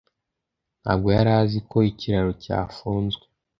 [0.83, 3.25] ntabwo yari azi ko ikiraro cyafunzwe